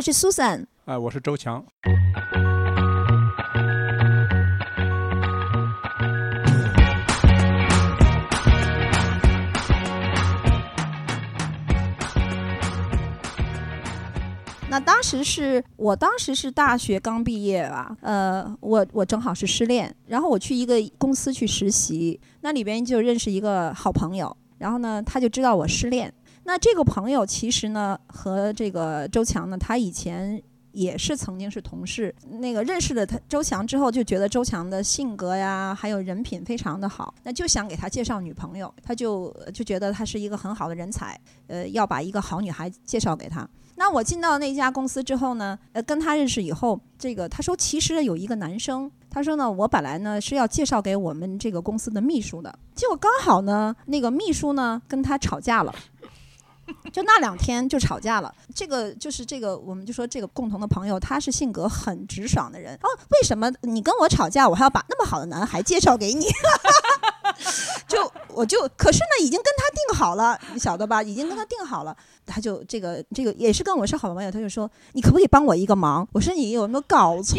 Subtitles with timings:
[0.00, 0.64] 我是 Susan。
[0.86, 1.62] 哎，我是周强。
[14.70, 26.10] 那当时是我当时是大学刚毕业吧，呃，我我正好是失恋，然后我去一个公司去实习，那里边就认识一个好朋友，然后呢，他就知道我失恋。
[26.50, 30.42] 那这个朋友其实呢，和这个周强呢，他以前
[30.72, 32.12] 也是曾经是同事。
[32.40, 38.74] 那个认识了他周强之后，就觉得周强的性格呀，还有人品非常的好，那就想给他介绍女朋友。
[38.82, 43.48] 他就就觉得他是一个很好的人才，呃，要把一个好女孩介绍给他。
[43.76, 55.72] 那我进到那家公司之后呢，呃，跟他认识以后，这个他说其实有一个男生，他说呢，我本来呢是要介绍给我们这个公司的秘书的，结果刚好呢，那个秘书呢跟他吵架了。
[56.92, 62.74] 就那两天就吵架了，这个就是这个，我们就说这个共同的朋友，他是性格很直爽的人。
[62.82, 66.26] 哦，为什么你跟我吵架，我还要把那么好的男孩介绍给你？
[67.86, 71.02] 就我就可是呢，已经跟他定好了，你晓得吧？
[71.02, 76.06] 已经跟他定好了，他就这个这个也是跟我是好朋友，他就说你可不可以帮我一个忙？
[76.12, 77.36] 我说你有没有搞错？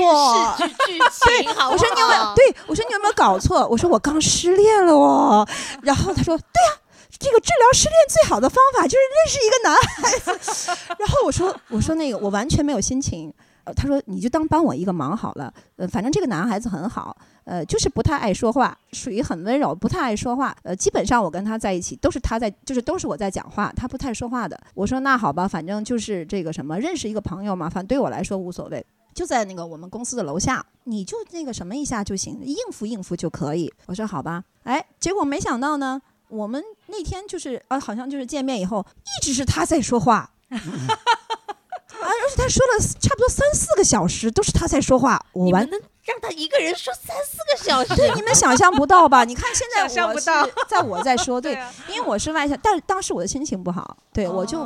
[0.57, 0.99] 剧剧
[1.43, 2.33] 情，好我说你有没有？
[2.35, 3.67] 对我说你有没有搞错？
[3.67, 5.47] 我说我刚失恋了哦。
[5.83, 6.80] 然后他说对呀。
[7.19, 10.95] 这个治疗失恋最好的方法就是认识一个男孩子。
[10.97, 13.33] 然后我说，我说那个我完全没有心情。
[13.63, 15.53] 呃，他说你就当帮我一个忙好了。
[15.75, 20.55] 呃，反正这个男孩子很好，呃，就是不太爱说话，属于很温柔，不太爱说话。
[20.63, 24.59] 呃，基本上我跟他在一起都是他在，就是都是我在讲话，他不太说话的。
[24.73, 28.83] 我说那好吧，反正就是这个什么，认识一个朋友嘛，反正对我来说无所谓。
[29.13, 33.71] 就在那个我们公司的楼下，你就那个什么一下就行，应付应付就可以。
[33.85, 36.01] 我说好吧，哎，结果没想到呢。
[36.31, 45.23] 我们那天就是啊，好像就是见面以后，一直是他在说话，啊， 而且他说了差不多三四个小时，都是他在说话。
[45.33, 47.95] 我完能让他一个人说三四个小时？
[47.95, 49.23] 对，你们想象不到吧？
[49.25, 50.25] 你看现在我是
[50.67, 51.57] 在我在说，对，
[51.89, 54.65] 因为我是外向，但是当时我的心情不好，对我就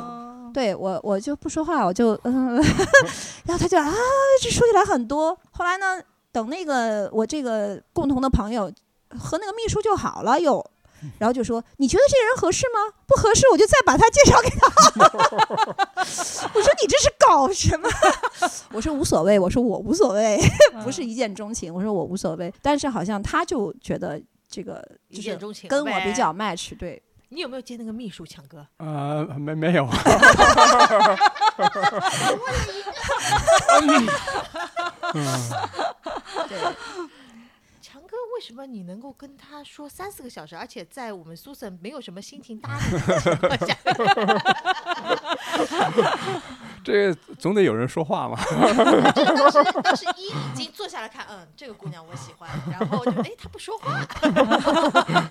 [0.54, 2.56] 对我我就不说话，我就嗯，
[3.44, 3.92] 然后他就啊，
[4.40, 5.36] 这说起来很多。
[5.50, 6.00] 后来呢，
[6.32, 8.72] 等那个我这个共同的朋友
[9.18, 10.64] 和那个秘书就好了，又。
[11.18, 12.80] 然后就说：“你觉得这个人合适吗？
[13.06, 14.66] 不合适，我就再把他介绍给他。
[16.54, 17.88] ”我说：“你这是搞什么？”
[18.72, 20.38] 我说：“无所谓。”我说：“我无所谓，
[20.84, 26.76] 不是一见钟情。”我说：“我无所谓。”但是好像他就觉得这个一见钟情，跟我比较 match。
[26.78, 28.66] 对， 你有没有接那个秘书强哥？
[28.78, 29.88] 呃，没没有。
[36.48, 36.58] 对。
[38.36, 43.74] 为什么你能够跟他说三四个小时，而且在我们 Susan 没有什么心情搭理的情况下？
[46.84, 48.36] 这总得有人说话嘛。
[49.16, 53.98] 当时当时一已经坐下来看，嗯，这个姑娘我喜欢，然后就哎，她不说话，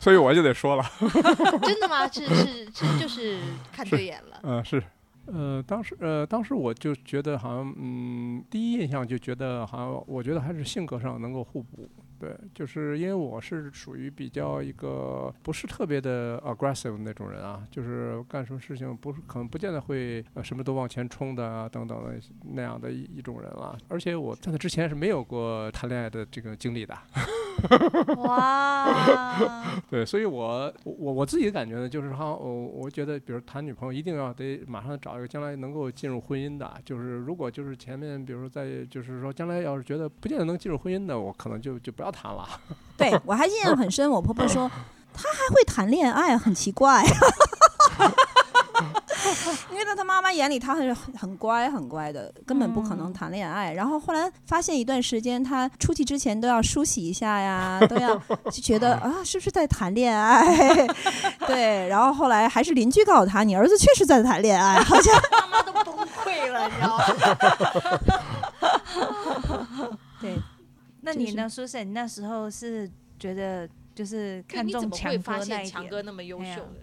[0.01, 0.83] 所以我就得说了。
[1.61, 2.07] 真的吗？
[2.11, 3.39] 是是是，就是
[3.71, 4.39] 看对眼了。
[4.41, 4.83] 嗯，是。
[5.27, 11.87] 呃，当时呃，当时我就觉得好像，嗯，第一印象就觉得好像，我觉得还是性格上能够互补。
[12.19, 22.19] 对，就是因为我是属于比较一个不是特别的 aggressive 那种人啊，就是干什么事情不是可能不见得会呃什么都往前冲的啊等等的
[22.53, 23.77] 那样的一一种人了。
[23.87, 26.97] 而且我在那之前是没有过谈恋爱的这个经历的。
[28.17, 29.81] 哇！
[29.89, 42.47] 对，所以我我我自己的感觉呢，就是哈，我我觉得，比如谈女朋友一定要得马上找一个将来能够进入婚姻的，就是如果就是前面比如说在就是说将来要是觉得不见得能进入婚姻的，我可能就就不要谈了。
[42.97, 44.69] 对我还印象很深，我婆婆说
[45.13, 47.03] 她还会谈恋爱，很奇怪。
[49.71, 53.73] 因为在他妈妈眼里，他是很很乖很乖的，根本不可能谈恋爱。
[53.73, 60.87] 然后后来发现一段时间，他出去之前都要梳洗一下呀，都要就觉得啊，是不是在谈恋爱？
[61.47, 61.87] 对。
[61.87, 65.83] 然后后来还是邻居告诉他，你儿子确实在谈恋爱，好像妈妈都崩
[66.23, 66.97] 溃了，你知道
[69.89, 69.97] 吗？
[71.13, 71.23] 对。
[71.25, 71.87] 那你呢，苏珊？
[71.87, 76.81] 你那时候是觉得就是看中强哥那一强哥那么优秀的？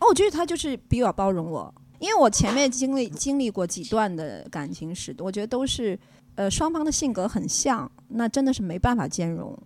[0.00, 1.74] 哦，我觉得他就是比较包容我。
[2.00, 5.98] 因为我前面经历经历过几段的感情史，我觉得都是，
[6.34, 9.56] 呃，双方的性格很像，那真的是没办法兼容。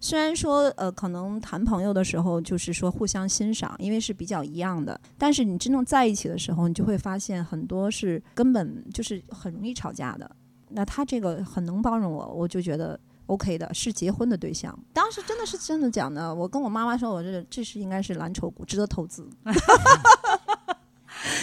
[0.00, 10.28] 虽然说，呃，可能谈朋友的时候就是说互相欣赏，因为是比较一样的，但是你真正在一起的时候，你就会发现很多是根本就是很容易吵架的。
[10.70, 14.78] 那他这个很能包容我，我就觉得 OK 的，是结婚的对象。
[14.92, 19.28] 当时真的是真的讲的，我跟我妈妈说，我这这是应该是蓝筹股，值得投资。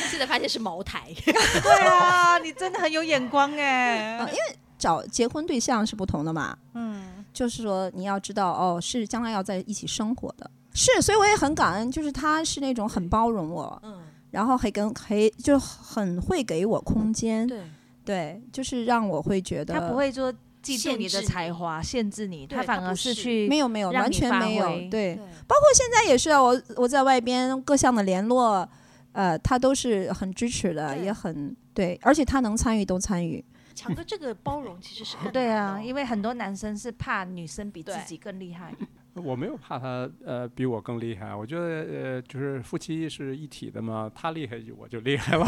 [0.10, 1.12] 现在发现是茅台。
[1.18, 4.20] 对啊，你真的很有眼光哎。
[4.20, 10.50] 因为找结婚对象是不同的嘛，嗯，就是说你要知道哦，是将来要在一起生活的。
[10.74, 17.64] 是，所以我也很感恩，就是他是那种很包容我，嗯，然后还跟还就很会给我空间，对，
[18.06, 20.34] 对，就是让我会觉得他不会说
[20.64, 23.22] 嫉妒你的才华，限制你，他反而是是。
[23.22, 25.16] 去没有没有完全没有，对，对。
[25.48, 28.68] 包括现在也是啊，我我在外边各项的联络，
[29.12, 33.44] 呃，他都是很支持的，也很对，而且他能参与都参与，
[33.74, 38.74] 强哥这个包容其实是更对啊，因为很多男生是怕女生比自己更厉害。
[39.14, 45.46] 我没有怕他呃比我更厉害，我觉得呃就是夫妻是一体的嘛，他厉害我就厉害了。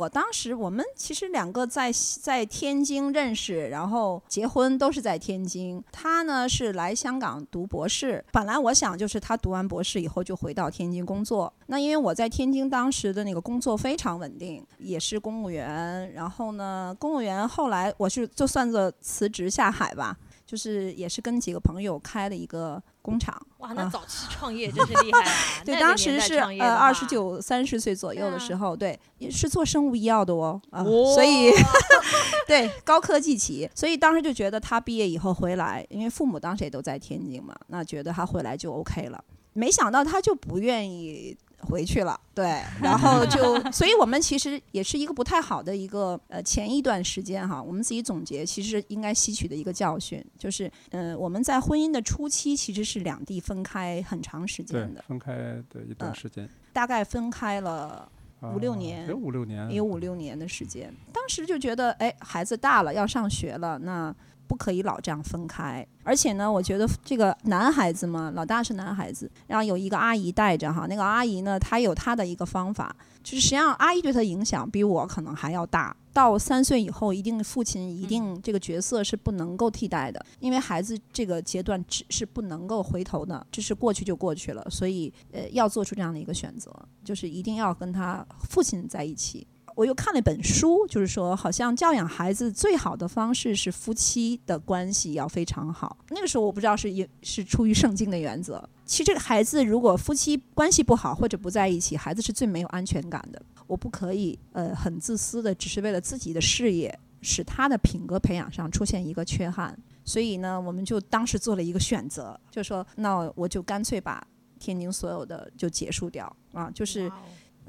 [0.00, 1.92] 我当时我们其实两个在
[2.22, 5.84] 在天津认识，然后结婚都是在天津。
[5.92, 11.52] 他呢是来香港读博士，本来我想就是他读完博士以后就回到天津工作。
[11.66, 16.10] 那因为我在天津当时的那个工作非常稳定，也是公务员。
[16.14, 23.38] 然后呢，公务员后来我是就算作辞职下海吧，就是也是跟几个朋友开了一个工厂。
[23.60, 25.32] 哇，那啊早期 创业真是厉害啊！
[25.64, 31.50] 对，当时是呃二十九、三十岁左右的时候，对，也是做生物医药的哦，啊、哇所以
[32.48, 39.22] 对高科技企业，所以当时就觉得他毕业以后回来，因为父母当时也都在天津嘛，那觉得他回来就 OK 了。
[39.60, 41.36] 没想到他就不愿意
[41.68, 55.34] 回去了，对，然后就， 所以我们其实也是一个不太好的一个呃前一段时间哈，我们自己总结，其实应该吸取的一个教训，就是呃我们在婚姻的初期其实是两地分开很长时间的，，分开
[55.68, 58.10] 的一段嗯时间，大概分开了
[58.54, 60.90] 五六啊年有五六年，有五六年的时间。
[61.12, 64.14] 当时就觉得，哎，孩子大了要上学了，那
[64.50, 65.86] 不可以老这样分开。
[66.02, 75.96] 而且呢，我觉得这个男孩子嘛，老大是男孩子，然后有一个阿姨带着哈，那个阿姨呢，她有她的一个方法，就是实际上阿姨对她影响比我可能还要大。
[76.12, 86.74] 到三岁以后，一定父亲一定这个角色是不能够替代的，因为孩子这个阶段只是不能够回头的，这是过去就过去了，所以呃要做出这样的一个选择，
[87.04, 89.46] 就是一定要跟他父亲在一起。
[89.80, 95.96] 我又看了一本书，就是说，好像教养孩子最好的方式是夫妻的关系要非常好。
[96.10, 98.62] 那个时候我不知道是也是出于圣经的原则。
[98.84, 103.40] 其实这个孩子如果夫妻关系不好或者不在一起，孩子是最没有安全感的。
[103.66, 109.74] 我不可以呃很自私的，只是为了自己的事业，使他的品格培养上出现一个缺憾。
[110.04, 114.22] 所以呢，我们就当时做了一个选择，就说那我就干脆把
[114.58, 117.10] 天津所有的就结束掉啊，就是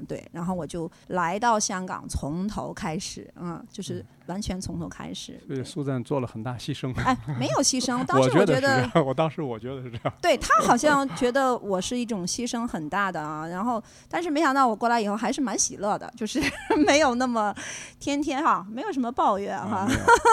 [0.06, 5.40] 对，然后我就来到香港，从头开始，嗯，就是完全从头开始。
[5.46, 6.94] 所以苏赞做了很大牺牲。
[7.00, 10.14] 哎，没有牺牲， 当时我觉得，我当时我觉得是这样。
[10.20, 16.40] 对他好像觉得我是一种牺牲很大的啊，然后但是没想到我过来以后还是蛮喜乐的，就是
[16.86, 17.54] 没有那么
[17.98, 19.88] 天天哈，没有什么抱怨哈。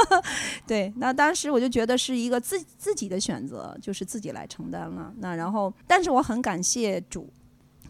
[0.68, 5.12] 对，那当时我就觉得是一个自自己的选择，就是自己来承担了。
[5.18, 7.31] 那然后，但是我很感谢主，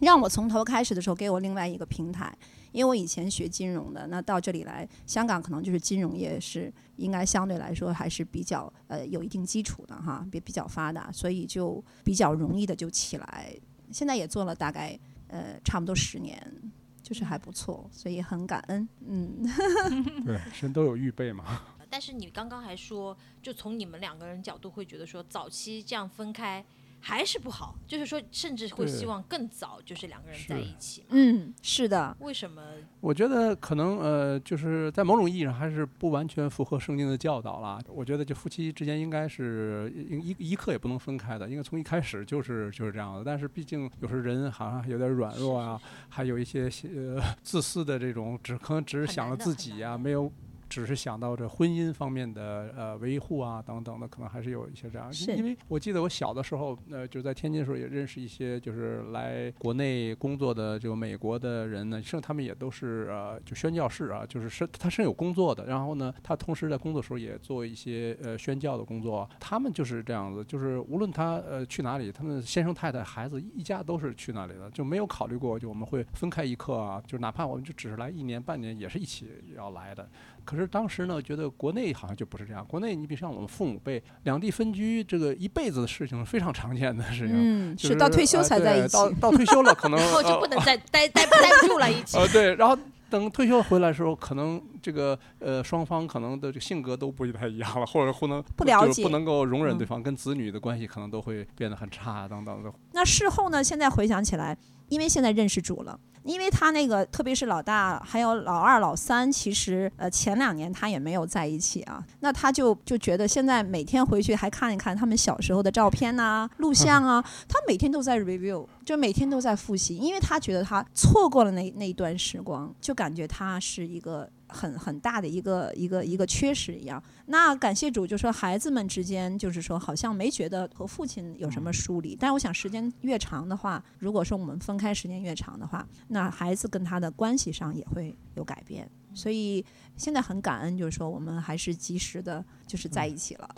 [0.00, 2.36] 让我从头开始的时候给我另外一个平台，
[2.72, 13.54] 因为我以前学金融的，那到这里来，香港可能就是金融业是应该相对来说还是比较呃有一定基础的哈，比比较发达，所以就比较容易的就起来。
[13.92, 14.98] 现在也做了大概
[15.28, 16.72] 呃差不多十年。
[17.02, 18.88] 就是还不错，所以很感恩。
[19.04, 19.42] 嗯，
[20.24, 21.60] 对，人都有预备嘛。
[21.88, 26.64] 但是你刚刚还说，就从你们两个人角度会觉得说，早期这样分开
[27.00, 31.06] 还是不好，就是说，甚至会希望更早就是两个人在一起嘛。
[31.10, 32.62] 嗯，是的，为什么？
[33.00, 37.80] 我觉得可能呃，就是在某种意义上还是不完全符合圣经的教导啦。
[37.88, 43.24] 我觉得就夫妻之间应该是一一一刻也不能分开的，应该从一开始就是就是这样的。
[43.24, 50.30] 但是毕竟有时候人好像有点软弱啊，还有一些呃自私的这种，只可能只是想了很难的自己呀、没有。
[50.70, 55.12] 只是想到这婚姻方面的呃维护啊等等的，可能还是有一些这样。
[55.12, 69.28] 是因为我记得我小的时候，呃，就在天津的时候也认识一些就是来国内工作的这个美国的人呢，实际上他们也都是呃就宣教士啊，就是是他是有工作的，然后呢，他同时在工作时候也做一些呃宣教的工作。
[69.40, 80.08] 他们就是这样子，就是无论他呃去哪里，他们先生太太孩子一家都是去那里的，就没有考虑过就我们会分开一刻啊，就哪怕我们就只是来一年半年，也是一起要来的。
[80.44, 82.64] 可是当时呢，觉得国内好像就不是这样。
[82.66, 87.36] 国内你比像我们父母辈，两地分居，这个一辈子的事情是非常常见的事情。
[87.36, 88.96] 嗯，就是到退休呃才在一起。
[88.96, 92.16] 对到到退休了，可能以后就不呃能再待待待不住了一起。
[92.16, 92.76] 呃，对，然后
[93.08, 102.72] 等退休回来的时候，可能这个呃双方可能的这个性格都不太一样了，或者不能不了解，不能够容忍嗯对方，跟子女的关系可能都会变得很差等等的。
[102.92, 103.62] 那事后呢？
[103.62, 104.56] 现在回想起来，
[104.90, 112.04] 因为现在认识主了，因为他那个特别是老大还有老二、老三，其实呃前两年他也没有在一起啊。
[112.20, 124.28] 那他就就觉得现在每天回去还看一看他们小时候的照片呐、录像啊，他每天都在 review，就每天都在复习，因为他觉得他错过了那那一段时光，就感觉他是一个。
[124.52, 138.90] 很很大的一个一个一个缺失一样，那感谢主，就说孩子们之间，就是说好像没觉得和父亲有什么疏离，但是我想时间越长的话，如果说我们分开时间越长的话，那孩子跟他的关系上也会有改变。
[139.12, 139.64] 所以
[139.96, 143.48] 现在很感恩，就是说我们还是及时的，就是在一起了。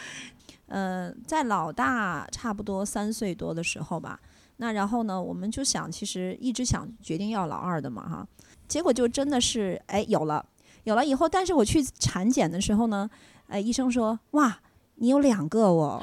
[0.65, 4.19] 呃，在老大差不多三岁多的时候吧，
[4.57, 8.27] 那然后呢，我们就想，其实一直想决定要老二的嘛，哈。
[8.71, 10.45] 结果就真的是哎有了，
[10.85, 13.09] 有了以后，但是我去产检的时候呢，
[13.47, 14.59] 哎医生说哇
[14.95, 16.01] 你有两个哦，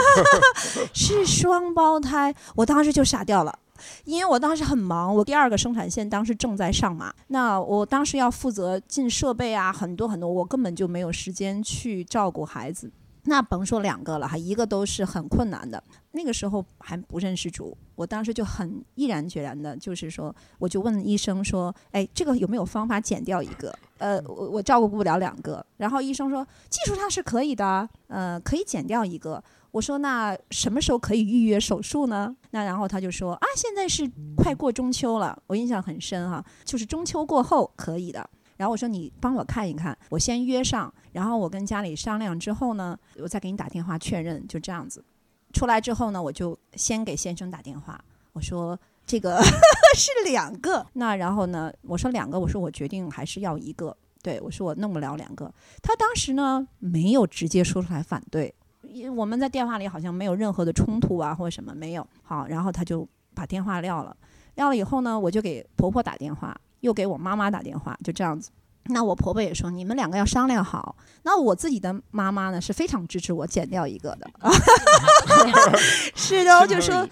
[0.94, 3.58] 是双胞胎，我当时就傻掉了。
[4.06, 12.90] 因为我当时很忙，我第二个生产线当时正在上马，那我当时要负责进设备啊，很多很多，我根本就没有时间去照顾孩子。
[13.26, 15.82] 那甭说两个了，哈，一个都是很困难的。
[16.12, 23.76] 那个时候还不认识主，我当时就很毅然决然的，就是说，我就问医生说：“哎，这个有没有方法减掉一个？
[23.98, 29.42] 呃，我我照顾不了两个。”然后医生说：“技术上是可以的，呃，可以减掉一个。”
[29.72, 38.30] 我说：“那什么时候可以预约手术呢？”那然后他就说：“啊，现在是快过中秋了。”我印象很深哈，就是中秋过后可以的。
[38.56, 45.04] 然后我说你帮我看一看，我先约上，然后我跟家里商量之后呢，我再给你打电话确认，就这样子。
[45.52, 49.38] 出来之后呢，我就先给先生打电话，我说这个
[49.96, 55.52] 是两个，那然后呢，我说两个，我说我决定还是要一个，对我说我弄不了两个。
[55.82, 62.06] 他当时呢没有直接说出来反对，因为我们在电话里好像没有任何的冲突啊或者什么没有。
[62.22, 64.14] 好，然后他就把电话撂了，
[64.56, 66.58] 撂了以后呢，我就给婆婆打电话。
[66.80, 68.50] 又给我妈妈打电话，就这样子。
[68.88, 70.94] 那我婆婆也说，你们两个要商量好。
[71.24, 74.30] 那我自己的妈妈呢，是非常支持我减掉一个的。
[76.14, 77.04] 是的，就说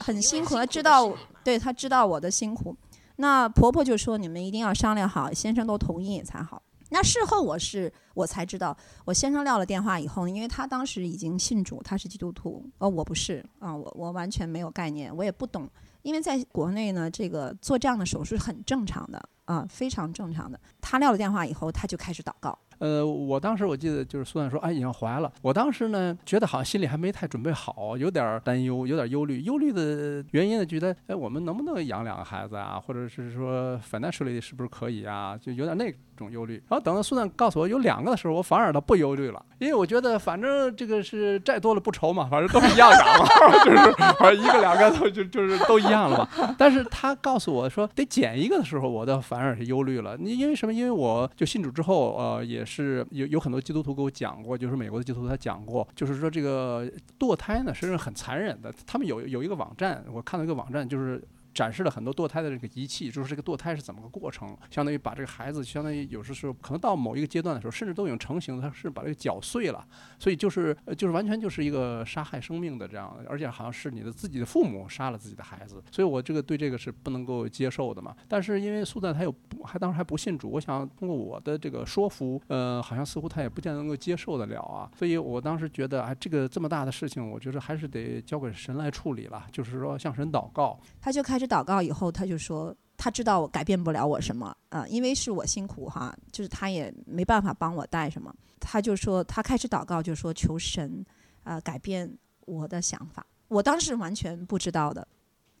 [0.00, 1.10] 很辛苦，她知道，
[1.42, 2.76] 对她知道我的辛苦。
[3.16, 6.60] 那婆婆就说，你们一定要商量好，先生都同意才好。
[6.90, 15.66] 那事后我是我才知道，我先生撂了电话以后，因为他当时已经信主，他是基督徒，呃，我不是啊，我我完全没有概念，我也不懂。
[16.04, 20.60] 因为在国内呢，这个做这样的手术很正常的啊，非常正常的。
[20.80, 22.56] 他撂了电话以后，他就开始祷告。
[22.78, 25.32] 呃，我当时我记得就是苏珊说，哎，已经怀了。
[25.40, 29.40] 我当时呢，觉得好像心里还没太准备好，有点担忧，有点忧虑。
[29.42, 32.78] 忧虑的原因呢，觉得，哎，我们能不能养两个孩子啊？
[32.78, 35.38] 或者是说，financially 是不是可以啊？
[35.38, 36.54] 就有点那种忧虑。
[36.68, 43.26] 然后等到苏珊告诉我有两个的时候，我反而倒不忧虑了，因为我觉得反正这个是债多了不愁嘛，反正都一样养嘛，
[43.64, 46.54] 就是反正一个两个都就就是都一样了嘛。
[46.58, 50.16] 但是他告诉我说得减一个的时候，我倒反而是忧虑了。
[50.18, 50.72] 你因为什么？
[50.72, 58.72] 因为我就信主之后，呃，也是有有很多基督徒给我讲过，就是美国的基督徒他讲过，就是说这个堕胎呢，实际上很残忍的。
[58.86, 61.22] 他们有有一个网站，我看到一个网站，就是。
[61.54, 69.86] 展示了很多堕胎的这个仪器，就是这个堕胎是怎么个过程，相当于把这个孩子，相当于有时候可能到某一个阶段的时候，甚至都已经成型，它是把这个搅碎了，
[70.18, 78.14] 所以就是就是完全就是一个杀害生命的这样，而且好像是你的自己的父母杀了自己的孩子，所以我这个对这个是不能够接受的嘛。
[78.28, 90.78] 但是因为苏赞他有还当时还不信主，我想通过我的这个说服，呃，好像似乎他也不见得能够接受得了啊，所以我当时觉得，哎，这个这么大的事情，我觉得还是得交给神来处理了，就是说向神祷告。
[91.00, 98.34] 他就开始祷告以后，他就说他知道我改变不了我什么啊、因为是我辛苦哈，就是他也没办法帮我带什么。
[98.58, 101.04] 他就说他开始祷告，就说求神
[101.42, 102.10] 啊、改变
[102.46, 103.24] 我的想法。
[103.48, 105.06] 我当时完全不知道的。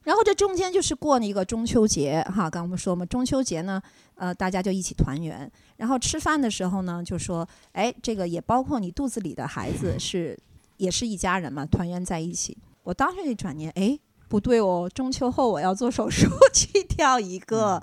[0.02, 3.80] 然后这中间就是过了一个中秋节哈，刚刚我们说嘛，中秋节呢，
[4.16, 5.50] 呃，大家就一起团圆。
[5.76, 10.38] 然后吃饭的时候呢，就说，哎，这个也包括你肚子里的孩子是，
[10.76, 12.56] 也是一家人嘛，团圆在一起。
[12.82, 13.98] 我当时一转念，哎。
[14.34, 17.80] 不对哦，中秋后我要做手术 去掉一个，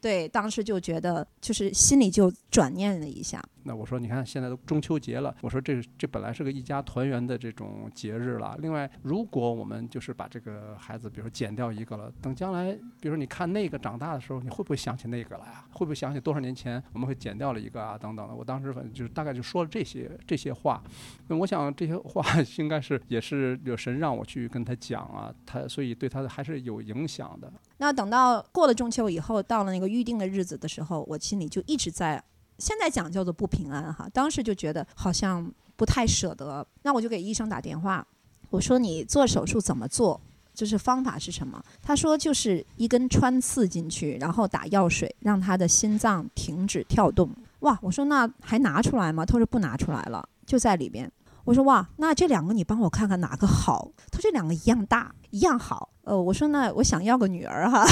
[0.00, 3.40] 对，当时就觉得就是心里就转念了一下。
[3.64, 8.56] 那我说你看现在都中秋节了，我说这这本来是个一家团圆的这种节日了。
[8.60, 15.64] 另外，如果我们就是把这个孩子，比如说减掉一个了，等将来，比如说你看那个长大的时候，你会不会想起那个了呀？
[15.72, 17.96] 会不会想起多少年前我们会减掉了一个啊？
[17.96, 18.34] 等等的。
[18.34, 20.82] 我当时反正就是大概就说了这些这些话。
[21.28, 22.22] 那我想这些话
[22.58, 27.52] 应该是也是有神让我去跟他讲啊，他所以对他的还是有影响的。
[27.78, 32.22] 那等到过了中秋以后，到了那个预定的日子的时候，我心里就一直在，
[32.58, 34.08] 现在讲叫做不平安哈。
[34.12, 38.06] 当时就觉得好像不太舍得，那我就给医生打电话，
[38.50, 40.20] 我说你做手术怎么做？
[40.54, 41.60] 就是方法是什么？
[41.82, 47.28] 他说就是一根穿刺进去，然后打药水，让他的心脏停止跳动。
[47.60, 49.26] 哇，我说那还拿出来吗？
[49.26, 51.10] 他说不拿出来了，就在里边。
[51.44, 53.90] 我说哇，那这两个你帮我看看哪个好？
[54.10, 55.90] 他说这两个一样大，一样好。
[56.04, 57.84] 呃，我说那我想要个女儿哈，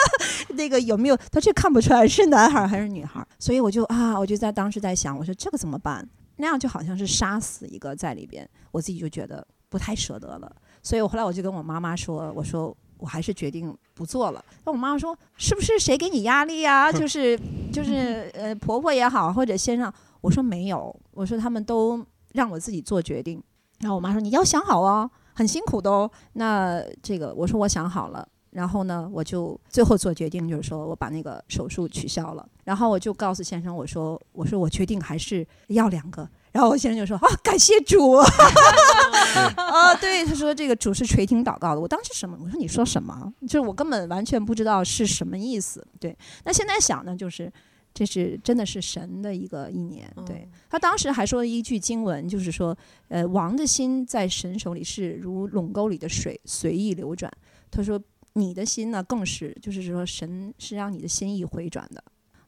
[0.56, 1.16] 那个有没有？
[1.30, 6.06] 他这看不出来是男孩还是女孩，所以我就啊，我就在当时在想，我说这个怎么办？
[6.36, 10.50] 那样就好像是杀死一个在里边，我自己就觉得不太舍得了。
[10.82, 14.44] 所以我后来我就跟我妈妈说，我说我还是决定不做了。
[14.64, 16.92] 那我妈妈说，是不是谁给你压力呀？
[16.92, 17.38] 就是
[17.72, 22.04] 就是 呃，婆婆也好或者先生，我说没有，我说他们都。
[22.32, 23.42] 让我自己做决定，
[23.80, 26.10] 然后我妈说你要想好哦，很辛苦的哦。
[26.34, 32.46] 那这个我说我想好了，然后呢，我就最后做决定，就是说我把那个手术取消了。
[32.64, 36.28] 然后我就告诉先生我说我说我决定还是要两个。
[36.50, 38.12] 然后我先生就说啊感谢主
[39.56, 41.80] 啊，对他说这个主是垂听祷告的。
[41.80, 42.36] 我当时什么？
[42.42, 43.32] 我说你说什么？
[43.42, 45.86] 就是我根本完全不知道是什么意思。
[46.00, 47.52] 对，那现在想呢，就是。
[47.98, 52.76] 这是真的是神的一个一年，对他当时还说了一句经文，就是说，
[53.08, 57.28] 呃，王的心在神手里是如垄沟里的水，随意流转。
[57.72, 58.00] 他说，
[58.34, 62.04] 你的心呢，更是，就是说，神是让你的心意回转的。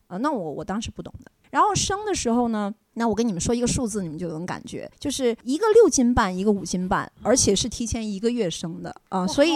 [0.07, 1.33] 啊，那我我当时不懂的。
[1.50, 2.73] 然后生的时候呢？
[2.94, 9.52] 那我跟你们说一个数字，你们就能感觉，就是一个六斤半，一个五斤半，而且是提前一个月生的啊，所以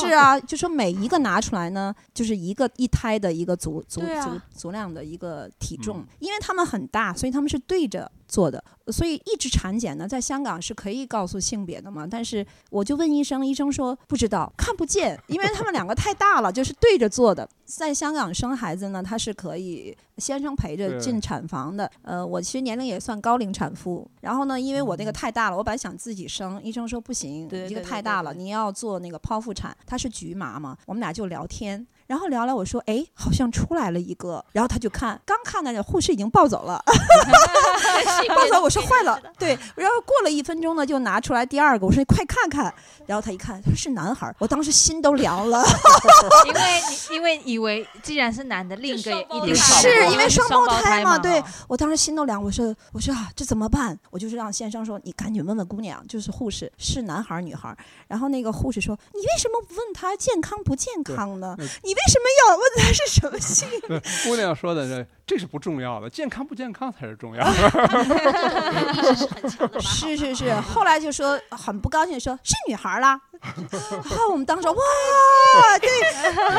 [0.00, 22.42] 是啊，就说每一个拿出来呢，就是一个一胎的一个足足足足量的一个体重，因为他们很大，所以他们是对着做的，所以一直产检呢，在香港是可以告诉性别的嘛，但是我就问医生，医生说不知道，看不见，因为他们两个太大了，就是对着做的，在香港生孩子呢，他是可以先生陪着进产房的，呃，我。
[22.48, 29.76] 其实年龄也算高龄产妇，然后呢，因为我那个太大了，我本来想自己生，医生说不行，这个太大了，你要做那个剖腹产。
[29.86, 31.86] 他是局麻嘛，我们俩就聊天。
[32.08, 34.42] 然后聊聊，我说，哎，好像出来了一个。
[34.52, 36.82] 然后他就看，刚看那护士已经抱走了，
[38.34, 38.62] 抱走。
[38.62, 39.50] 我说坏了，对。
[39.76, 42.72] 然后过了一分钟呢，就拿出来第二个，我说你快看看。
[43.04, 45.62] 然后他一看，他说是男孩，我当时心都凉了，
[46.48, 46.80] 因为
[47.12, 51.18] 因为以为既然是男的，另一个一定是因为双胞胎嘛。
[51.18, 53.98] 对我当时心都凉，我说我说啊，这怎么办？
[54.10, 57.76] 我就是让先生说，你赶紧问问姑娘，就是护士是男孩女孩。
[58.06, 61.54] 然后那个护士说，你为什么不问他健康不健康呢？
[61.82, 61.97] 你。
[61.98, 63.68] 为什么要问他是什么姓？
[64.24, 67.52] 姑娘说的这这是不重要的，健康不健康才是重要 的。
[69.80, 73.20] 是是是，后来就说很不高兴，说是女孩啦。
[73.40, 74.76] 好，我们当时哇，
[75.80, 75.90] 对，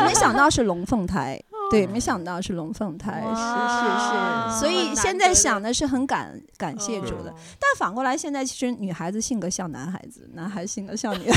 [0.06, 4.60] 没想到是龙凤胎，对，没想到是龙凤胎，是是是。
[4.60, 11.32] 所以现在想的是很感感谢主的，但反过来现在其实女孩子性格像男孩子，男孩子性格像女。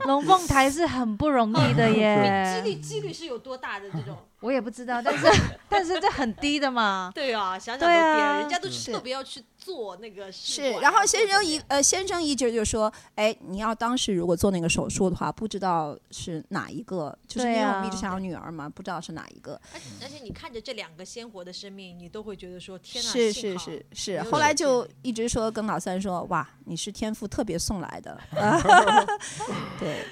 [0.00, 4.16] 龙凤胎是很不容易的耶， 几率几率是有多大的这种？
[4.42, 5.26] 我也不知道， 但是
[5.68, 7.10] 但是这很低的嘛。
[7.14, 10.30] 对啊，想想都跌，人家都特别要去做那个。
[10.30, 19.58] 是，然后先生一呃先生一直就说，哎，你要当时如果做那个手术的话，不知道是哪一个，就是因为我们一直想要女儿嘛，不知道是哪一个。
[20.02, 23.10] 而且你看着这两个鲜活的生命，你都会觉得说，天哪！
[23.10, 28.20] 是是是是，后来就一直说跟老三说，哇，你是天赋特别送来的。
[29.78, 30.04] 对。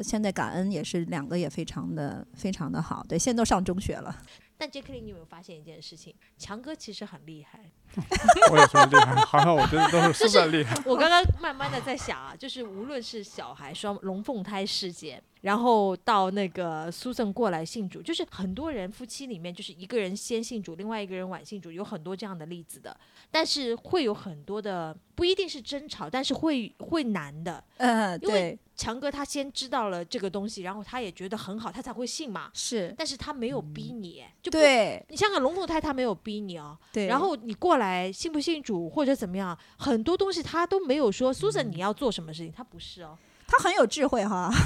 [0.00, 4.16] 现在感恩也是两个也非常的非常的好，对，现在都上中学了。
[4.56, 6.14] 但杰克林，你有没有发现一件事情？
[6.38, 7.58] 强哥其实很厉害。
[8.52, 10.80] 我有什么厉害，好像我觉得都是 苏在厉害。
[10.86, 22.96] 我刚刚慢慢的在想啊，就是无论是小孩双龙凤胎事件，然后到那个苏珊过来信主，就是很多人夫妻里面就是一个人先信主，另外一个人晚信主，有很多这样的例子的。
[23.30, 27.62] 但是会有很多的不一定是争吵，但是会会难的。
[27.76, 28.58] 嗯，对。
[28.74, 32.50] 强哥他先知道了这个东西，然后他也觉得很好，他才会信嘛。
[32.54, 35.04] 是，但是他没有逼你，就对。
[35.08, 36.76] 你像个龙凤胎，他没有逼你哦。
[36.92, 37.06] 对。
[37.06, 43.16] 然后你过来信不信主或者怎么样，很多东西他都没有说，苏珊你要做什么事情，他不是哦。
[43.52, 44.50] 他很有智慧哈。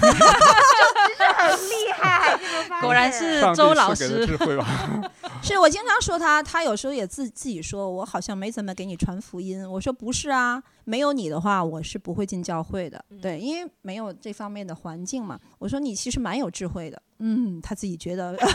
[1.18, 2.38] 就很厉害，
[2.80, 4.26] 果然是周老师。
[4.26, 4.66] 智慧吧。
[5.42, 9.68] 是我经常说他，他有时候也自自己说，我好像没怎么给你传福音。
[9.70, 13.04] 我说不是啊，没有你的话，我是不会进教会的。
[13.10, 15.38] 嗯对，因为没有这方面的环境嘛。
[15.58, 17.02] 我说你其实蛮有智慧的。
[17.18, 18.36] 嗯，他自己觉得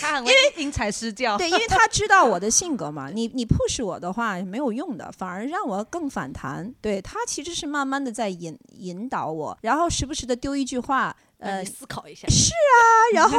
[0.00, 1.36] 他很会因材施教。
[1.36, 3.10] 对，因为他知道我的性格嘛。
[3.14, 6.74] 你你 push 我的话没有用的，反而让我更反弹。
[6.80, 12.28] 对他其实是慢慢的在引引导我，然后时不时的丢一句话，呃，思考一下。
[12.28, 12.80] 是啊，
[13.14, 13.38] 然后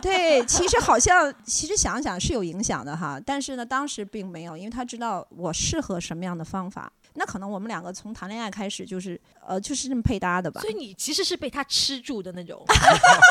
[0.00, 6.90] 对，其实好像其实想想是有影响的哈，但是呢，当时并没有，因为他知道我适合什么样的方法。
[7.16, 12.60] 那可能我们两个从谈恋爱开始就是呃就是这么配搭的吧所，以你其实是被他吃住的那种，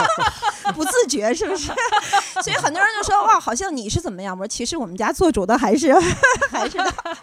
[0.73, 1.69] 不自觉是不是？
[2.41, 4.33] 所以很多人就说哇，好像你是怎么样？
[4.37, 5.93] 我说其实我们家做主的还是
[6.49, 7.17] 还是他。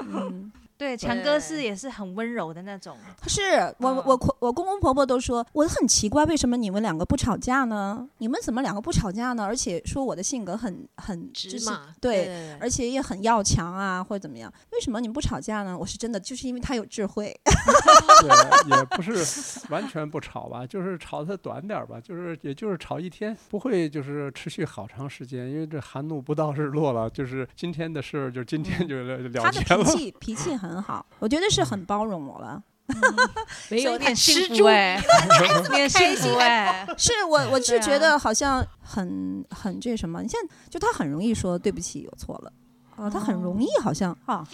[0.00, 2.96] 嗯，对，强哥是也是很温柔的那种。
[3.26, 3.42] 是
[3.78, 8.08] 我我我我公公婆婆都说我很奇怪，为什么你们两个不吵架呢？
[8.18, 9.44] 你们怎么两个不吵架呢？
[9.44, 14.52] 而且说我的性格很很直嘛，对对而且也很要强啊，或者怎么样？
[14.70, 15.76] 为什么你们不吵架呢？
[15.76, 17.36] 我是真的，就是因为他有智慧。
[18.22, 29.90] 对，也不是完全不吵吧，就是吵的短点儿吧，就是也就是吵一天，不会就是持续好长时间，因为这寒怒不到日落了，就是今天的事儿就今天就了了他的结了脾。
[29.90, 32.62] 气脾气很好，我觉得是很包容我了。
[33.68, 34.98] 没有有点吃住幸福哎，
[35.60, 36.86] 有点幸福哎。
[36.96, 42.52] 是我我是觉得好像很很这什么，你现在就他很容易说对不起，有错了。
[42.96, 44.44] 啊，他很容易好像啊，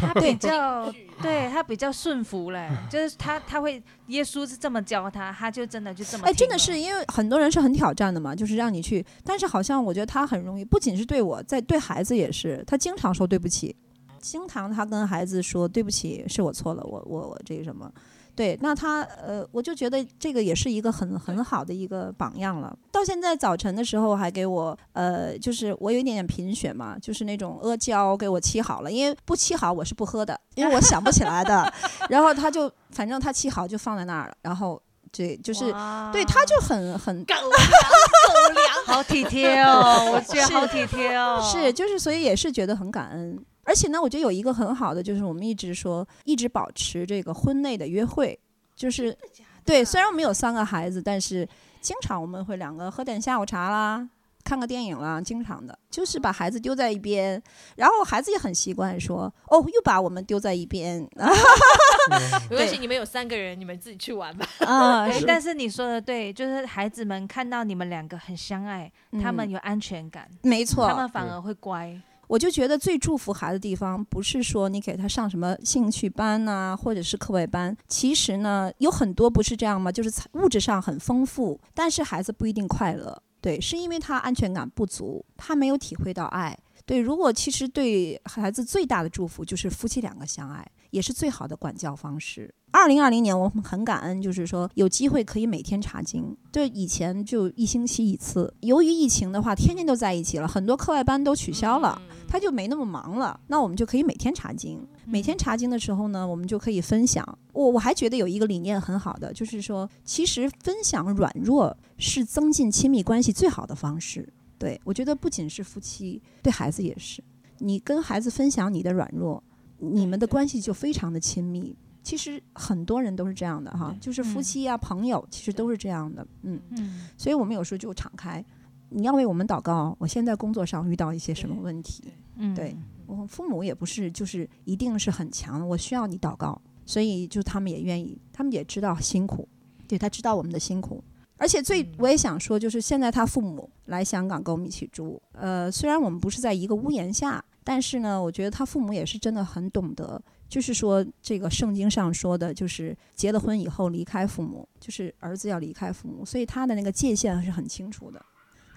[0.00, 0.90] 他比较
[1.20, 13.76] 对他比较顺服嘞，就是他他会耶稣是这么教他，他就真的就这么哎，真的是因为很多人是很挑战的嘛，就是让你去，但是好像我觉得他很容易，不仅是对我，在对孩子也是，他经常说对不起，
[14.22, 17.92] 经常他跟孩子说对不起，是我错了，我我我这个什么。
[18.34, 22.74] 对，那他呃，我就觉得这个也是一个很很好的一个榜样了。
[22.90, 31.70] 到现在早晨的时候还给我呃，就是我有一点点贫血嘛，就是那种阿胶给我沏好了，因为不沏好我是不喝的，因为我想不起来的。
[32.08, 34.80] 然后他就反正他沏好就放在那儿了，然后
[35.12, 35.70] 对，就是
[36.10, 41.38] 对，他就很很狗粮狗粮，好体贴哦，我觉得好体贴哦。
[41.52, 43.38] 是，就是所以也是觉得很感恩。
[43.64, 48.38] 而且呢，我觉得有一个很好的，就是我们一直说，一直保持这个婚内的约会，
[48.74, 49.16] 就是
[49.64, 51.48] 对，虽然我们有三个孩子，但是
[51.80, 54.08] 经常我们会两个喝点下午茶啦。
[54.44, 57.40] 看个电影啦，经常的，就是把孩子丢在一边，
[57.76, 61.00] 然后孩子也很习惯说，哦，又把我们丢在一边
[62.50, 64.44] 没关系，你们有三个人，你们自己去玩吧。
[64.66, 68.90] 啊，但是你说的对，就是孩子们看到你们两个很相爱，
[69.22, 71.96] 他们嗯有安全感，没错，他们反而会乖。
[72.32, 77.76] 我就觉得最祝福孩子的地方，不是说你给他上什么兴趣班呐、或者是课外班。
[77.88, 79.92] 其实呢，有很多不是这样吗？
[79.92, 83.22] 就是物质上很丰富，但是孩子不一定快乐。
[83.42, 86.58] 对，是因为他安全感不足，他没有体会到爱。
[86.84, 92.52] 对，如果其实对孩子最大的祝福就是夫妻两个相爱，也是最好的管教方式。
[92.70, 96.34] 二零二零年，我们很感恩，就是说有机会可以每天查经。
[96.50, 98.52] 对，以前就一星期一次。
[98.60, 102.00] 由于疫情的话，天天都在一起了，很多课外班都取消了。
[102.08, 104.80] 嗯他就没那么忙了，那我们就可以每天查经。
[105.04, 107.22] 每天查经的时候呢，我们就可以分享。
[107.52, 114.32] 我我还觉得有一个理念很好的，就是说，其实分享软弱是增进亲密关系最好的方式。
[114.62, 117.22] 对我觉得不仅是夫妻，对孩子也是。
[117.58, 119.42] 你跟孩子分享你的软弱，
[119.78, 121.76] 你们的关系就非常的亲密。
[122.04, 126.26] 其实很多人都是这样的哈，就是夫嗯妻呀、朋友，其实都是这样的。
[126.42, 128.44] 嗯，嗯，所以我们有时候就敞开。
[128.88, 129.96] 你要为我们祷告。
[129.98, 132.04] 我现在工作上遇到一些什么问题？
[132.36, 139.48] 嗯对我父母也不是就是一定是很强的，我需要你祷告，所以就他们也愿意，他们也知道辛苦，
[139.86, 141.02] 对他知道我们的辛苦。
[141.42, 158.24] 而且最我也想说，就是现在他父母来香港跟我们一起住，呃，虽然我们不是在一个屋檐下，但是呢，我觉得他父母也是真的很懂得，就是说这个圣经上说的，就是结了婚以后离开父母，就是儿子要离开父母，所以他的那个界限是很清楚的。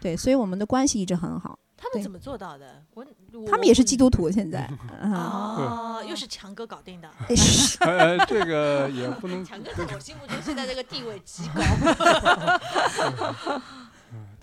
[0.02, 1.60] 对，所以我们的关系一直很好。
[1.78, 2.84] 对他们怎么做到的？
[2.94, 3.06] 我
[3.48, 4.60] 他们也是基督徒，现在。
[5.02, 7.10] 啊， 哦，又是强哥搞定的。
[7.28, 11.62] 哎是呃， 这个也不能强哥在我心目中现在这个地位极高。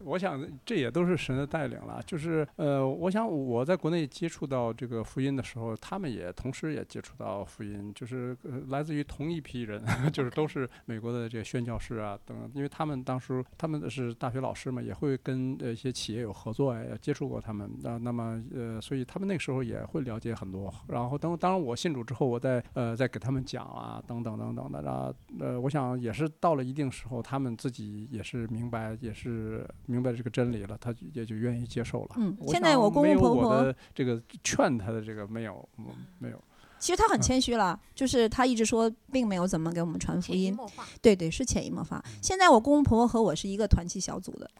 [0.04, 2.02] 我想这也都是神的带领了。
[2.06, 8.36] 就是呃，我想我在国内接触到这个福音的时候，他们也同时也接触到福音，就是、
[8.68, 20.72] 来自于同一批人， 就是都是美国的这个宣教师啊等，因为他们当时他们是大学老师嘛，也会跟呃一些企业有合作呀，也接触过他们那、那么呃，所以他们那个时候也会了解很多。
[20.88, 32.14] 然后等当然我信主之后，我再呃再给他们讲啊，等等等等的，然后呃，我想也是到了一定时候，他们自己也是明白，也是明白这个真理了，他也就愿意接受了。
[32.16, 35.84] 嗯我现在我公公婆婆的这个劝他的这个没有，嗯
[36.18, 36.42] 没有。
[36.78, 40.58] 其实他很嗯谦虚了，就是他一直说并没有怎么给我们传福音。
[41.00, 42.02] 对对，是潜移默化。
[42.20, 44.50] 现在我公公婆婆和我是一个团契小组的，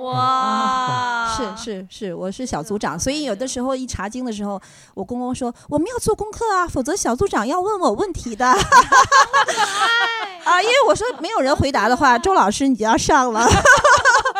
[0.00, 4.62] 哇，是是是，我是小组长，所以有的时候一查经的时候，
[4.94, 8.46] 我公公说我们要做功课啊，否则小组长要问我问题的。
[10.44, 13.48] 啊，因为我说没有人回答的话，周老师你就要上了。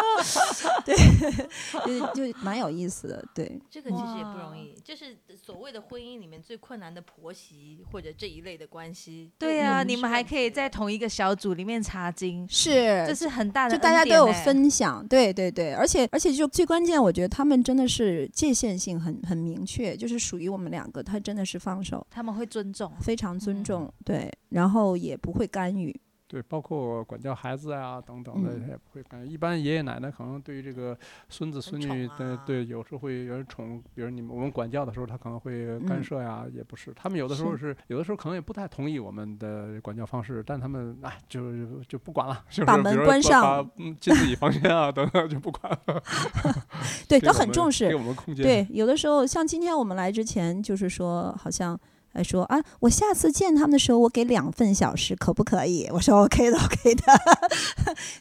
[0.85, 0.95] 对，
[2.15, 3.61] 就就蛮有意思的，对。
[3.71, 9.31] 这个其实也不容易，就是所谓的婚姻里面最困难的婆媳或者这一类的关系。
[9.39, 22.93] 对啊，嗯你们还可以在同一个小组里面查经，是，这是很大的就大家都有欸分享，对对对，而且而且就最关键，我觉得他们真的是界限性很很明确，就是属于我们两个，他真的是放手，他们会尊重。
[23.01, 25.95] 非常尊嗯重，对，然后也不会干预，
[26.35, 29.25] 对，包括管教孩子啊等等的，嗯他也不会干。
[29.25, 36.93] 一般爷爷奶奶可能对于这个孙子孙女宠啊的，对，有时候会有人宠，比如你们我们管教的时候，他可能会干嗯涉呀，也不是。
[36.97, 46.03] 他们有的时候是，有的时候可能也不太同意我们的管教方式，但他们哎，就就不管了，就是把门关上嗯进自己房间啊等等就不管了。
[47.09, 48.45] 对他给我们给很重视我，们空间。
[48.45, 51.79] 对，有的时候像今天我们来之前，就是说好像。
[52.15, 55.89] 还说啊，我下次见他们的时候，我给两份小时，可不可以？
[55.93, 57.03] 我说 OK 的，OK 的。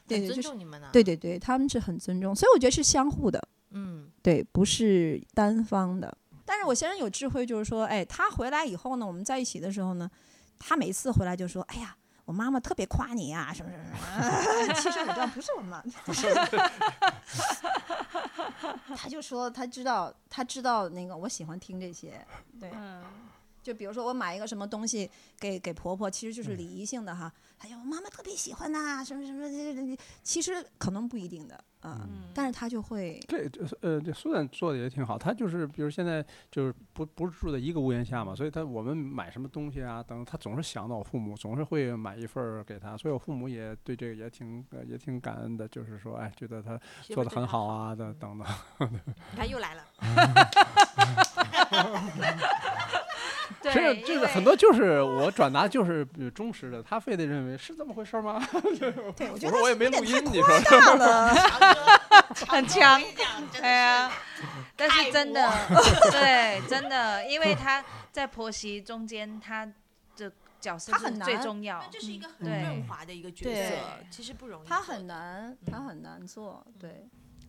[0.08, 0.90] 对 对，很尊重你们啊。
[0.92, 3.40] 对对对，他们是很尊重，所以我觉得是相互的。
[3.70, 6.18] 嗯，对，不是单方的。
[6.46, 10.10] 但是我先生有智慧，就是说，哎，他回来以后呢，我们在一起的时候呢，
[10.60, 14.74] 他每次回来就说，哎呀，我妈妈特别夸你呀、什么什么什么。
[14.82, 16.28] 其实我知道不是我妈，不是。
[18.96, 22.26] 他就说他知道，他知道那个我喜欢听这些，
[22.60, 22.70] 对。
[22.76, 23.02] 嗯，
[23.64, 27.32] 就比如说我买一个什么东西给给婆婆，其实就是礼仪性的哈。
[27.60, 35.18] 哎呀，我妈妈特别喜欢呐、什么什么这这，其实可能不一定的啊、嗯但是他就会这这呃，这苏珊做的也挺好。
[35.18, 42.98] 他就是，比如现在就是不不是住在一个屋檐下嘛，所以他我们买什么东西啊等，他总是想到我父母，总是会买一份儿给他。
[42.98, 48.48] 所以我父母也对这个也挺呃也挺感恩的，就是说，哎，觉得他做的很好啊的等等。
[49.32, 49.84] 你看又来了，
[53.64, 58.46] 这对，这因为个很多就是我转达就是呃忠实的，他非得认为是这么回事儿吗？
[59.16, 61.34] 对我觉得我说我也没录音，你说大了。
[62.48, 63.02] 很强
[63.52, 64.12] 对啊，
[64.76, 65.52] 但是真的，
[66.12, 69.66] 对，真的，因为他在婆媳中间，他
[70.16, 71.88] 的角色他很难最重要那。
[71.92, 73.76] 这是一个很对润滑的一个角色，
[74.10, 74.68] 其实不容易。
[74.68, 76.66] 他很难，他很难做。
[76.80, 77.08] 对，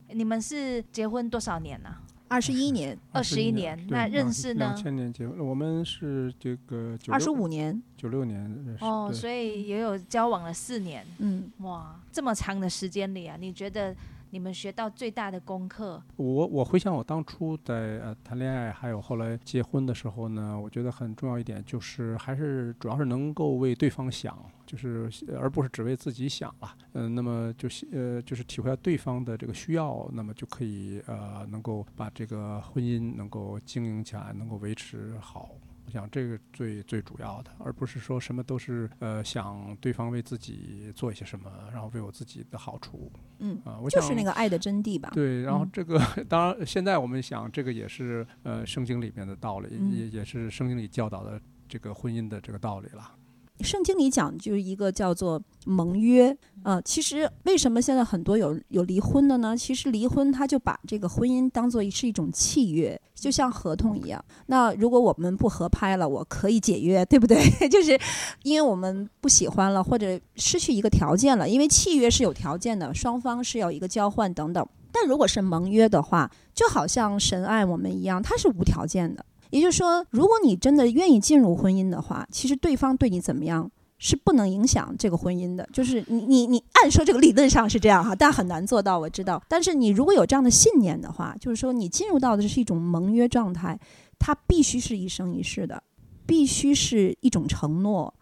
[0.09, 1.97] 你们是结婚多少年呢？
[2.29, 4.77] 二十一年，二十一年，那认识呢两？
[4.77, 8.85] 千年结婚，我们是这个九二十五年，九六年认识。
[8.85, 11.07] 哦，所以也有交往了四年。
[11.19, 13.95] 嗯，哇，这么长的时间里啊，你觉得
[14.31, 16.03] 你们学到最大的功课？
[16.17, 26.77] 我我回想我当初在呃谈恋爱，还有后来结婚的时候呢，我觉得很重要一点就是还是主要是能够为对方想，就是呃而不是只为自己想了。
[26.93, 35.51] 嗯、那么就是呃就是体会到对方的这个需要，那么就可以呃能够把这个婚姻能够经营起来，能够维持好。
[35.87, 43.13] 我想这个最最主要的，而不是说什么都是呃想对方为自己做一些什么，然后为我自己的好处。
[43.41, 45.11] 嗯啊、我就是想那个爱的真谛吧。
[45.13, 53.15] 对，然后嗯这个、当然，现在我们想，这个也是呃圣经里面的道理，嗯也也是圣经里教导的这个婚姻的这个道理了。
[53.61, 59.57] 圣经里讲就是一个叫做盟约，呃，其实为什么现在很多有有离婚的呢？
[59.57, 64.23] 其实离婚他就把这个婚姻当做是一种契约，就像合同一样。
[64.47, 67.39] 那如果我们不合拍了，我可以解约，对不对？
[67.71, 67.99] 就是
[68.43, 74.67] 因为我们不喜欢了，或者失去一个条件了，因为契约是有条件的，双方是有一个交换等等。
[74.91, 79.25] 但如果是盟约的话，就好像神爱我们一样，它是无条件的。
[79.55, 85.65] 也就是说，如果你真的愿意进入婚姻的话，其实对方对你怎么样是不能影响这个婚姻的。
[85.73, 89.41] 就是你你你，按说这个理论上是这样哈，但很难做到，我知道。
[89.49, 93.79] 但是你如果有这样的信念的话，就是说你进入到的是一种盟约状态，
[94.19, 95.81] 它必须是一生一世的，
[96.27, 98.13] 必须是一种承诺。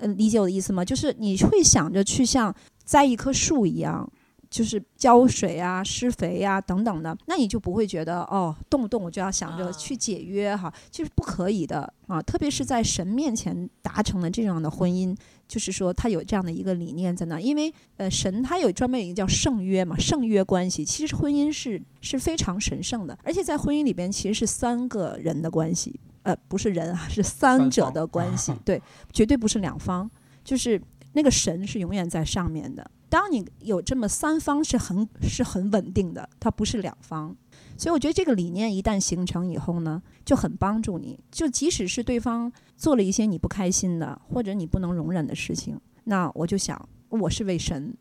[0.00, 0.82] 呃，理解我的意思吗？
[0.82, 4.10] 就是你会想着去像栽一棵树一样，
[4.50, 12.20] 就是浇水啊、施肥啊等等的，那你就不会觉得哦，动不动我就要想着啊去解约哈，就是不可以的啊。
[12.22, 15.14] 特别是在神面前达成了这样的婚姻，
[15.46, 28.80] 就是说他有这样的一个理念在那，因为呃，神他有专门有一个叫圣约嘛，圣约关系，其实婚姻是是非常神圣的，而且在婚姻里边其实是三个人的关系，呃，不是人啊，是三者的关系，对，
[29.12, 30.10] 绝对不是两方，
[30.42, 30.80] 就是
[31.12, 32.90] 那个神是永远在上面的。
[33.08, 37.34] 当你有这么三方是很是很稳定的，它不是两方，
[37.76, 41.18] 所以我觉得这个理念一旦形成以后呢，就很帮助你。
[41.30, 47.96] 就即使是对方做了一些你不开心的或者你不能容忍的事情，那我就想，我是为神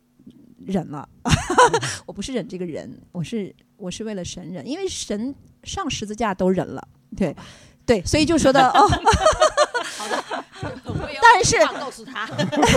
[0.66, 1.08] 忍了，
[2.06, 7.36] 我不是忍这个人，我是我是为了神忍，因为神上十字架都忍了，对
[7.86, 8.90] 对，所以就说到 哦，
[11.22, 12.26] 但是告诉他，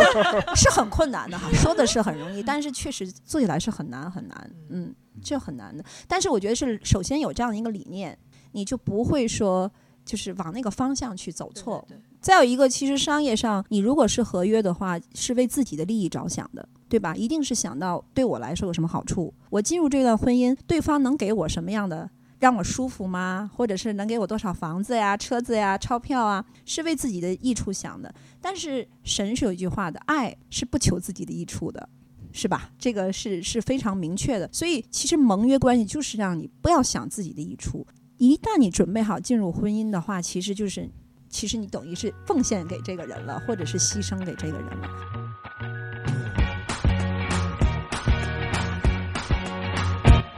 [0.55, 5.85] 是很困难的哈，说的是很容易，但是确实做起来是很难很难，嗯，这很难的。
[6.07, 8.17] 但是我觉得是首先有这样的一个理念，
[8.53, 9.71] 你就不会说
[10.05, 11.85] 就是往那个方向去走错。
[11.89, 17.15] 对对对再有一个，其实商业上你如果是合约的话，是为自己的利益着想的，对吧？
[17.17, 22.11] 一定是想到对我来说有什么好处，我进入这段婚姻，对方能给我什么样的。
[22.41, 23.49] 让我舒服吗？
[23.55, 26.45] 或者是能给我多少房子呀、车子呀、钞票啊？
[26.65, 28.13] 是为自己的益处想的。
[28.41, 31.89] 但是神是有一句话的，爱是不求自己的益处的，
[32.33, 32.71] 是吧？
[32.79, 34.49] 这个是是非常明确的。
[34.51, 37.87] 所以其实盟约关系就是让你不要想自己的益处。
[38.17, 40.91] 一旦你准备好进入婚姻的话，其实就是，
[41.29, 45.30] 其实你等于是奉献给这个人了，或者是牺牲给这个人了。